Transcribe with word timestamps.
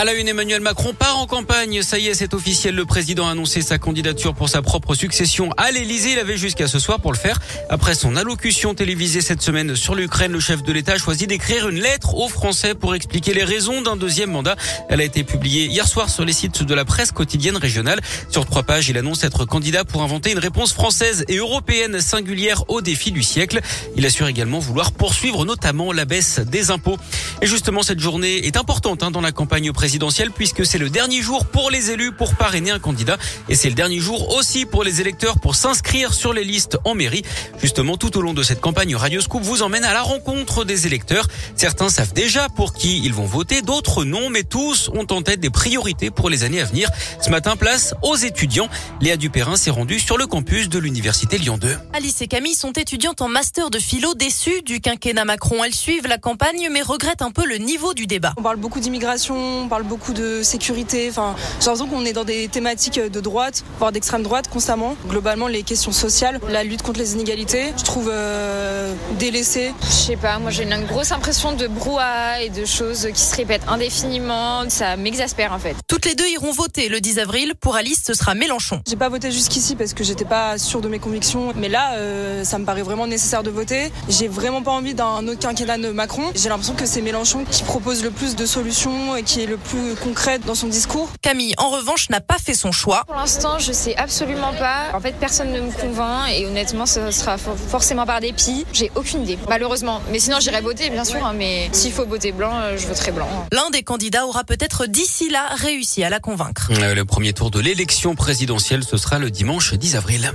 À 0.00 0.04
la 0.06 0.14
une, 0.14 0.28
Emmanuel 0.28 0.62
Macron 0.62 0.94
part 0.94 1.18
en 1.18 1.26
campagne. 1.26 1.82
Ça 1.82 1.98
y 1.98 2.06
est, 2.06 2.14
c'est 2.14 2.32
officiel. 2.32 2.74
Le 2.74 2.86
président 2.86 3.28
a 3.28 3.32
annoncé 3.32 3.60
sa 3.60 3.76
candidature 3.76 4.34
pour 4.34 4.48
sa 4.48 4.62
propre 4.62 4.94
succession 4.94 5.50
à 5.58 5.72
l'Elysée. 5.72 6.12
Il 6.12 6.18
avait 6.18 6.38
jusqu'à 6.38 6.68
ce 6.68 6.78
soir 6.78 7.00
pour 7.00 7.12
le 7.12 7.18
faire. 7.18 7.38
Après 7.68 7.94
son 7.94 8.16
allocution 8.16 8.74
télévisée 8.74 9.20
cette 9.20 9.42
semaine 9.42 9.76
sur 9.76 9.94
l'Ukraine, 9.94 10.32
le 10.32 10.40
chef 10.40 10.62
de 10.62 10.72
l'État 10.72 10.92
a 10.92 10.96
choisi 10.96 11.26
d'écrire 11.26 11.68
une 11.68 11.80
lettre 11.80 12.14
aux 12.14 12.30
Français 12.30 12.74
pour 12.74 12.94
expliquer 12.94 13.34
les 13.34 13.44
raisons 13.44 13.82
d'un 13.82 13.94
deuxième 13.94 14.30
mandat. 14.30 14.56
Elle 14.88 15.02
a 15.02 15.04
été 15.04 15.22
publiée 15.22 15.66
hier 15.66 15.86
soir 15.86 16.08
sur 16.08 16.24
les 16.24 16.32
sites 16.32 16.62
de 16.62 16.74
la 16.74 16.86
presse 16.86 17.12
quotidienne 17.12 17.58
régionale. 17.58 18.00
Sur 18.30 18.46
trois 18.46 18.62
pages, 18.62 18.88
il 18.88 18.96
annonce 18.96 19.22
être 19.22 19.44
candidat 19.44 19.84
pour 19.84 20.00
inventer 20.00 20.32
une 20.32 20.38
réponse 20.38 20.72
française 20.72 21.26
et 21.28 21.36
européenne 21.36 22.00
singulière 22.00 22.64
au 22.68 22.80
défi 22.80 23.12
du 23.12 23.22
siècle. 23.22 23.60
Il 23.96 24.06
assure 24.06 24.28
également 24.28 24.60
vouloir 24.60 24.92
poursuivre 24.92 25.44
notamment 25.44 25.92
la 25.92 26.06
baisse 26.06 26.40
des 26.40 26.70
impôts. 26.70 26.96
Et 27.42 27.46
justement, 27.46 27.82
cette 27.82 28.00
journée 28.00 28.46
est 28.46 28.56
importante 28.56 29.02
hein, 29.02 29.10
dans 29.10 29.20
la 29.20 29.32
campagne 29.32 29.70
présidentielle 29.72 29.89
puisque 30.34 30.66
c'est 30.66 30.78
le 30.78 30.90
dernier 30.90 31.22
jour 31.22 31.46
pour 31.46 31.70
les 31.70 31.90
élus 31.90 32.12
pour 32.12 32.34
parrainer 32.34 32.70
un 32.70 32.78
candidat 32.78 33.16
et 33.48 33.54
c'est 33.54 33.70
le 33.70 33.74
dernier 33.74 33.98
jour 33.98 34.36
aussi 34.36 34.66
pour 34.66 34.84
les 34.84 35.00
électeurs 35.00 35.40
pour 35.40 35.54
s'inscrire 35.54 36.12
sur 36.12 36.34
les 36.34 36.44
listes 36.44 36.76
en 36.84 36.94
mairie. 36.94 37.22
Justement, 37.60 37.96
tout 37.96 38.16
au 38.18 38.20
long 38.20 38.34
de 38.34 38.42
cette 38.42 38.60
campagne, 38.60 38.94
Radio 38.94 39.20
Scoop 39.20 39.42
vous 39.42 39.62
emmène 39.62 39.84
à 39.84 39.94
la 39.94 40.02
rencontre 40.02 40.64
des 40.64 40.86
électeurs. 40.86 41.26
Certains 41.56 41.88
savent 41.88 42.12
déjà 42.12 42.48
pour 42.48 42.74
qui 42.74 43.00
ils 43.04 43.14
vont 43.14 43.24
voter, 43.24 43.62
d'autres 43.62 44.04
non, 44.04 44.28
mais 44.28 44.42
tous 44.42 44.90
ont 44.94 45.06
en 45.10 45.22
tête 45.22 45.40
des 45.40 45.50
priorités 45.50 46.10
pour 46.10 46.28
les 46.28 46.44
années 46.44 46.60
à 46.60 46.64
venir. 46.64 46.90
Ce 47.20 47.30
matin, 47.30 47.56
place 47.56 47.94
aux 48.02 48.16
étudiants. 48.16 48.68
Léa 49.00 49.16
Dupérin 49.16 49.56
s'est 49.56 49.70
rendue 49.70 49.98
sur 49.98 50.18
le 50.18 50.26
campus 50.26 50.68
de 50.68 50.78
l'Université 50.78 51.38
Lyon 51.38 51.58
2. 51.58 51.76
Alice 51.94 52.20
et 52.20 52.28
Camille 52.28 52.54
sont 52.54 52.72
étudiantes 52.72 53.22
en 53.22 53.28
master 53.28 53.70
de 53.70 53.78
philo 53.78 54.14
déçues 54.14 54.62
du 54.62 54.80
quinquennat 54.80 55.24
Macron. 55.24 55.64
Elles 55.64 55.74
suivent 55.74 56.06
la 56.06 56.18
campagne 56.18 56.68
mais 56.70 56.82
regrettent 56.82 57.22
un 57.22 57.30
un 57.30 57.32
peu 57.32 57.46
le 57.46 57.58
niveau 57.58 57.94
du 57.94 58.08
débat. 58.08 58.32
On 58.38 58.42
parle 58.42 58.56
beaucoup 58.56 58.80
d'immigration, 58.80 59.62
on 59.62 59.68
parle 59.68 59.79
beaucoup 59.84 60.12
de 60.12 60.42
sécurité. 60.42 61.08
Enfin, 61.10 61.34
j'ai 61.60 61.66
l'impression 61.66 61.88
qu'on 61.88 62.04
est 62.04 62.12
dans 62.12 62.24
des 62.24 62.48
thématiques 62.48 63.00
de 63.00 63.20
droite, 63.20 63.64
voire 63.78 63.92
d'extrême 63.92 64.22
droite 64.22 64.48
constamment. 64.48 64.96
Globalement, 65.08 65.46
les 65.46 65.62
questions 65.62 65.92
sociales, 65.92 66.40
la 66.48 66.64
lutte 66.64 66.82
contre 66.82 66.98
les 66.98 67.14
inégalités, 67.14 67.72
je 67.76 67.84
trouve 67.84 68.10
euh, 68.12 68.94
délaissée. 69.18 69.72
Je 69.82 69.86
sais 69.86 70.16
pas, 70.16 70.38
moi 70.38 70.50
j'ai 70.50 70.64
une 70.64 70.84
grosse 70.86 71.12
impression 71.12 71.52
de 71.52 71.66
brouhaha 71.66 72.42
et 72.42 72.50
de 72.50 72.64
choses 72.64 73.08
qui 73.12 73.20
se 73.20 73.36
répètent 73.36 73.68
indéfiniment. 73.68 74.68
Ça 74.68 74.96
m'exaspère 74.96 75.52
en 75.52 75.58
fait. 75.58 75.76
Toutes 75.88 76.06
les 76.06 76.14
deux 76.14 76.28
iront 76.28 76.52
voter 76.52 76.88
le 76.88 77.00
10 77.00 77.18
avril. 77.18 77.54
Pour 77.60 77.76
Alice, 77.76 78.02
ce 78.06 78.14
sera 78.14 78.34
Mélenchon. 78.34 78.80
J'ai 78.88 78.96
pas 78.96 79.08
voté 79.08 79.30
jusqu'ici 79.30 79.76
parce 79.76 79.94
que 79.94 80.04
j'étais 80.04 80.24
pas 80.24 80.58
sûre 80.58 80.80
de 80.80 80.88
mes 80.88 80.98
convictions. 80.98 81.52
Mais 81.56 81.68
là, 81.68 81.94
euh, 81.94 82.44
ça 82.44 82.58
me 82.58 82.64
paraît 82.64 82.82
vraiment 82.82 83.06
nécessaire 83.06 83.42
de 83.42 83.50
voter. 83.50 83.92
J'ai 84.08 84.28
vraiment 84.28 84.62
pas 84.62 84.70
envie 84.70 84.94
d'un 84.94 85.26
autre 85.28 85.40
quinquennat 85.40 85.78
de 85.78 85.90
Macron. 85.90 86.30
J'ai 86.34 86.48
l'impression 86.48 86.74
que 86.74 86.86
c'est 86.86 87.02
Mélenchon 87.02 87.44
qui 87.50 87.62
propose 87.62 88.02
le 88.02 88.10
plus 88.10 88.36
de 88.36 88.46
solutions 88.46 89.16
et 89.16 89.22
qui 89.22 89.42
est 89.42 89.46
le 89.46 89.56
plus 89.60 89.94
concret 89.96 90.38
dans 90.38 90.54
son 90.54 90.66
discours. 90.66 91.10
Camille, 91.22 91.54
en 91.58 91.70
revanche, 91.70 92.10
n'a 92.10 92.20
pas 92.20 92.38
fait 92.38 92.54
son 92.54 92.72
choix. 92.72 93.04
Pour 93.06 93.16
l'instant, 93.16 93.58
je 93.58 93.72
sais 93.72 93.96
absolument 93.96 94.52
pas. 94.52 94.86
En 94.94 95.00
fait, 95.00 95.12
personne 95.12 95.52
ne 95.52 95.60
me 95.60 95.70
convainc 95.70 96.30
et 96.32 96.46
honnêtement, 96.46 96.86
ce 96.86 97.10
sera 97.10 97.36
forcément 97.38 98.06
par 98.06 98.20
dépit. 98.20 98.66
J'ai 98.72 98.90
aucune 98.94 99.22
idée, 99.22 99.38
malheureusement. 99.48 100.02
Mais 100.10 100.18
sinon, 100.18 100.38
j'irai 100.40 100.60
voter, 100.60 100.90
bien 100.90 101.04
sûr. 101.04 101.24
Hein, 101.24 101.34
mais 101.36 101.68
s'il 101.72 101.92
faut 101.92 102.06
voter 102.06 102.32
blanc, 102.32 102.52
euh, 102.54 102.76
je 102.76 102.86
voterai 102.86 103.12
blanc. 103.12 103.28
L'un 103.52 103.70
des 103.70 103.82
candidats 103.82 104.26
aura 104.26 104.44
peut-être 104.44 104.86
d'ici 104.86 105.30
là 105.30 105.46
réussi 105.56 106.02
à 106.02 106.10
la 106.10 106.20
convaincre. 106.20 106.70
Euh, 106.80 106.94
le 106.94 107.04
premier 107.04 107.32
tour 107.32 107.50
de 107.50 107.60
l'élection 107.60 108.14
présidentielle, 108.14 108.84
ce 108.84 108.96
sera 108.96 109.18
le 109.18 109.30
dimanche 109.30 109.74
10 109.74 109.96
avril. 109.96 110.32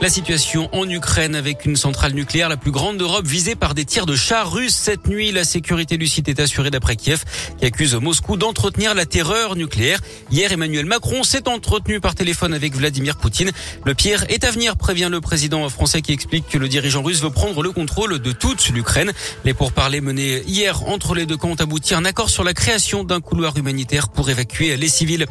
La 0.00 0.08
situation 0.08 0.68
en 0.72 0.88
Ukraine 0.88 1.34
avec 1.34 1.64
une 1.64 1.74
centrale 1.74 2.12
nucléaire 2.12 2.48
la 2.48 2.56
plus 2.56 2.70
grande 2.70 2.98
d'Europe 2.98 3.26
visée 3.26 3.56
par 3.56 3.74
des 3.74 3.84
tirs 3.84 4.06
de 4.06 4.14
chars 4.14 4.52
russes 4.52 4.76
cette 4.76 5.08
nuit. 5.08 5.32
La 5.32 5.42
sécurité 5.42 5.98
du 5.98 6.06
site 6.06 6.28
est 6.28 6.38
assurée 6.38 6.70
d'après 6.70 6.94
Kiev 6.94 7.24
qui 7.58 7.66
accuse 7.66 7.96
Moscou 7.96 8.36
d'entretenir 8.36 8.94
la 8.94 9.06
terreur 9.06 9.56
nucléaire. 9.56 9.98
Hier, 10.30 10.52
Emmanuel 10.52 10.86
Macron 10.86 11.24
s'est 11.24 11.48
entretenu 11.48 11.98
par 11.98 12.14
téléphone 12.14 12.54
avec 12.54 12.76
Vladimir 12.76 13.16
Poutine. 13.16 13.50
Le 13.84 13.92
pire 13.92 14.24
est 14.28 14.44
à 14.44 14.52
venir, 14.52 14.76
prévient 14.76 15.08
le 15.10 15.20
président 15.20 15.68
français 15.68 16.00
qui 16.00 16.12
explique 16.12 16.46
que 16.48 16.58
le 16.58 16.68
dirigeant 16.68 17.02
russe 17.02 17.20
veut 17.20 17.30
prendre 17.30 17.60
le 17.60 17.72
contrôle 17.72 18.20
de 18.20 18.30
toute 18.30 18.68
l'Ukraine. 18.68 19.10
Les 19.44 19.52
pourparlers 19.52 20.00
menés 20.00 20.44
hier 20.46 20.88
entre 20.88 21.16
les 21.16 21.26
deux 21.26 21.36
camps 21.36 21.50
ont 21.50 21.54
abouti 21.56 21.94
à 21.94 21.98
un 21.98 22.04
accord 22.04 22.30
sur 22.30 22.44
la 22.44 22.54
création 22.54 23.02
d'un 23.02 23.20
couloir 23.20 23.56
humanitaire 23.56 24.10
pour 24.10 24.30
évacuer 24.30 24.76
les 24.76 24.88
civils. 24.88 25.26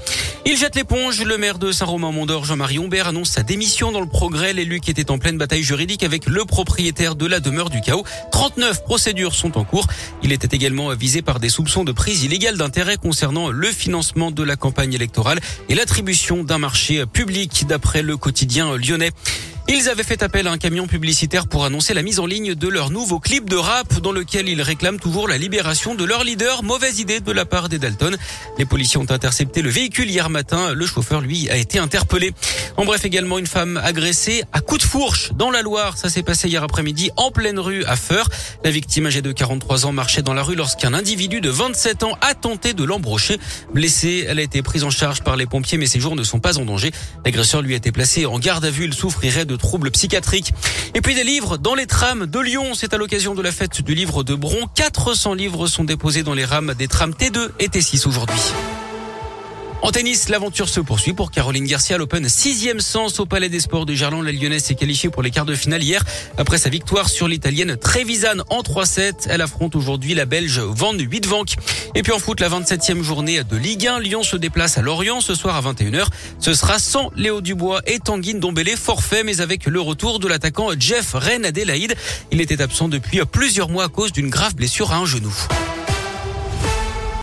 Il 0.45 0.57
jette 0.57 0.75
l'éponge. 0.75 1.23
Le 1.23 1.37
maire 1.37 1.57
de 1.57 1.71
Saint-Romain-Mondor, 1.71 2.43
Jean-Marie 2.43 2.79
Humbert, 2.79 3.07
annonce 3.07 3.29
sa 3.29 3.43
démission 3.43 3.93
dans 3.93 4.01
le 4.01 4.07
progrès 4.07 4.56
l'élu 4.57 4.81
qui 4.81 4.91
était 4.91 5.11
en 5.11 5.19
pleine 5.19 5.37
bataille 5.37 5.63
juridique 5.63 6.03
avec 6.03 6.25
le 6.25 6.43
propriétaire 6.43 7.15
de 7.15 7.25
la 7.25 7.39
demeure 7.39 7.69
du 7.69 7.79
chaos. 7.79 8.03
39 8.31 8.83
procédures 8.83 9.35
sont 9.35 9.57
en 9.57 9.63
cours. 9.63 9.87
Il 10.23 10.31
était 10.31 10.53
également 10.55 10.93
visé 10.95 11.21
par 11.21 11.39
des 11.39 11.49
soupçons 11.49 11.83
de 11.83 11.91
prise 11.91 12.23
illégale 12.23 12.57
d'intérêt 12.57 12.97
concernant 12.97 13.49
le 13.49 13.67
financement 13.67 14.31
de 14.31 14.43
la 14.43 14.55
campagne 14.55 14.93
électorale 14.93 15.39
et 15.69 15.75
l'attribution 15.75 16.43
d'un 16.43 16.57
marché 16.57 17.05
public 17.05 17.65
d'après 17.67 18.01
le 18.01 18.17
quotidien 18.17 18.75
lyonnais. 18.75 19.11
Ils 19.69 19.89
avaient 19.89 20.03
fait 20.03 20.23
appel 20.23 20.47
à 20.47 20.51
un 20.51 20.57
camion 20.57 20.87
publicitaire 20.87 21.45
pour 21.45 21.65
annoncer 21.65 21.93
la 21.93 22.01
mise 22.01 22.21
en 22.21 22.25
ligne 22.25 22.55
de 22.55 22.67
leur 22.69 22.89
nouveau 22.89 23.19
clip 23.19 23.49
de 23.49 23.57
rap 23.57 23.99
dans 23.99 24.13
lequel 24.13 24.47
ils 24.47 24.61
réclament 24.61 24.97
toujours 24.97 25.27
la 25.27 25.37
libération 25.37 25.93
de 25.93 26.05
leur 26.05 26.23
leader. 26.23 26.63
Mauvaise 26.63 26.99
idée 27.01 27.19
de 27.19 27.31
la 27.33 27.43
part 27.43 27.67
des 27.67 27.77
Dalton. 27.77 28.15
Les 28.57 28.63
policiers 28.63 28.97
ont 28.97 29.11
intercepté 29.11 29.61
le 29.61 29.69
véhicule 29.69 30.09
hier 30.09 30.29
matin. 30.29 30.73
Le 30.73 30.85
chauffeur, 30.85 31.19
lui, 31.19 31.49
a 31.49 31.57
été 31.57 31.79
interpellé. 31.79 32.31
En 32.77 32.85
bref, 32.85 33.03
également 33.03 33.37
une 33.39 33.45
femme 33.45 33.75
agressée 33.83 34.45
à 34.53 34.61
coups 34.61 34.83
de 34.83 34.87
fourche 34.87 35.33
dans 35.33 35.51
la 35.51 35.61
Loire. 35.61 35.97
Ça 35.97 36.09
s'est 36.09 36.23
passé 36.23 36.47
hier 36.47 36.63
après-midi 36.63 37.11
en 37.17 37.31
pleine 37.31 37.59
rue 37.59 37.83
à 37.83 37.97
Feur. 37.97 38.29
La 38.63 38.71
victime 38.71 39.07
âgée 39.07 39.21
de 39.21 39.33
43 39.33 39.85
ans 39.85 39.91
marchait 39.91 40.21
dans 40.21 40.33
la 40.33 40.43
rue 40.43 40.55
lorsqu'un 40.55 40.93
individu 40.93 41.41
de 41.41 41.49
27 41.49 42.03
ans 42.03 42.17
a 42.21 42.35
tenté 42.35 42.73
de 42.73 42.85
l'embrocher. 42.85 43.37
Blessée, 43.73 44.25
elle 44.29 44.39
a 44.39 44.43
été 44.43 44.61
prise 44.61 44.85
en 44.85 44.91
charge 44.91 45.23
par 45.23 45.35
les 45.35 45.45
pompiers, 45.45 45.77
mais 45.77 45.87
ses 45.87 45.99
jours 45.99 46.15
ne 46.15 46.23
sont 46.23 46.39
pas 46.39 46.57
en 46.57 46.63
danger. 46.63 46.91
L'agresseur 47.25 47.61
lui 47.61 47.73
a 47.73 47.77
été 47.77 47.91
placé 47.91 48.25
en 48.25 48.39
garde 48.39 48.63
à 48.63 48.69
vue. 48.69 48.85
Il 48.85 48.93
souffrirait 48.93 49.43
de 49.43 49.56
troubles 49.57 49.91
psychiatriques. 49.91 50.53
Et 50.93 51.01
puis 51.01 51.15
des 51.15 51.23
livres 51.23 51.57
dans 51.57 51.75
les 51.75 51.85
trams 51.85 52.25
de 52.25 52.39
Lyon. 52.39 52.73
C'est 52.73 52.93
à 52.93 52.97
l'occasion 52.97 53.35
de 53.35 53.41
la 53.41 53.51
fête 53.51 53.81
du 53.81 53.93
livre 53.93 54.23
de 54.23 54.35
Bron. 54.35 54.67
400 54.75 55.33
livres 55.33 55.67
sont 55.67 55.83
déposés 55.83 56.23
dans 56.23 56.33
les 56.33 56.45
rames 56.45 56.73
des 56.77 56.87
trams 56.87 57.11
T2 57.11 57.49
et 57.59 57.67
T6 57.67 58.07
aujourd'hui. 58.07 58.39
En 59.83 59.91
tennis, 59.91 60.29
l'aventure 60.29 60.69
se 60.69 60.79
poursuit 60.79 61.13
pour 61.13 61.29
Caroline 61.29 61.65
Garcia. 61.65 61.97
L'Open 61.99 62.27
sixième 62.27 62.79
sens 62.79 63.19
au 63.19 63.27
Palais 63.27 63.47
des 63.47 63.59
Sports 63.59 63.85
de 63.85 63.93
Gerland. 63.93 64.23
La 64.23 64.31
Lyonnaise 64.31 64.63
s'est 64.63 64.75
qualifiée 64.75 65.11
pour 65.11 65.21
les 65.21 65.29
quarts 65.29 65.45
de 65.45 65.53
finale 65.53 65.83
hier 65.83 66.03
après 66.37 66.57
sa 66.57 66.69
victoire 66.69 67.09
sur 67.09 67.27
l'Italienne 67.27 67.77
Trevisan 67.77 68.43
en 68.49 68.63
3-7. 68.63 69.27
Elle 69.29 69.41
affronte 69.41 69.75
aujourd'hui 69.75 70.15
la 70.15 70.25
Belge 70.25 70.59
Van 70.59 70.93
Huitvank. 70.93 71.55
Et 71.93 72.01
puis 72.01 72.11
en 72.11 72.17
foot, 72.17 72.39
la 72.39 72.49
27e 72.49 73.03
journée 73.03 73.43
de 73.43 73.55
Ligue 73.55 73.87
1. 73.87 73.99
Lyon 73.99 74.23
se 74.23 74.35
déplace 74.35 74.79
à 74.79 74.81
Lorient 74.81 75.21
ce 75.21 75.35
soir 75.35 75.55
à 75.55 75.61
21h. 75.61 76.07
Ce 76.39 76.53
sera 76.55 76.79
sans 76.79 77.11
Léo 77.15 77.41
Dubois 77.41 77.81
et 77.85 77.99
Tanguy 77.99 78.33
Dombélé 78.33 78.75
forfait, 78.75 79.23
mais 79.23 79.41
avec 79.41 79.67
le 79.67 79.79
retour 79.79 80.19
de 80.19 80.27
l'attaquant 80.27 80.69
Jeff 80.77 81.13
Ren 81.13 81.43
Adelaide. 81.43 81.95
Il 82.31 82.41
était 82.41 82.63
absent 82.63 82.89
depuis 82.89 83.21
plusieurs 83.31 83.69
mois 83.69 83.85
à 83.85 83.89
cause 83.89 84.11
d'une 84.11 84.29
grave 84.29 84.55
blessure 84.55 84.91
à 84.91 84.97
un 84.97 85.05
genou. 85.05 85.33